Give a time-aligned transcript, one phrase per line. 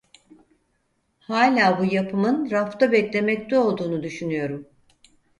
[1.19, 4.67] Hala bu yapımın rafta beklemekte olduğunu düşünüyorum.